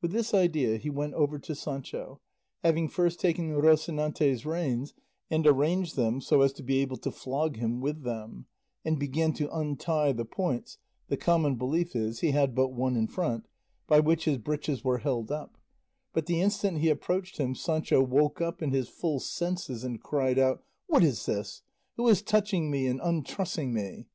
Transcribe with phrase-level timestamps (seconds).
[0.00, 2.20] With this idea he went over to Sancho,
[2.62, 4.94] having first taken Rocinante's reins
[5.30, 8.46] and arranged them so as to be able to flog him with them,
[8.84, 13.08] and began to untie the points (the common belief is he had but one in
[13.08, 13.48] front)
[13.88, 15.58] by which his breeches were held up;
[16.12, 20.38] but the instant he approached him Sancho woke up in his full senses and cried
[20.38, 21.62] out, "What is this?
[21.96, 24.06] Who is touching me and untrussing me?"